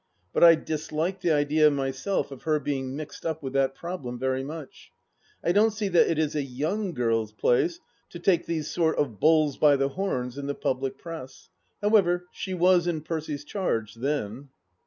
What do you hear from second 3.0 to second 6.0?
up with that problem very much. I don't see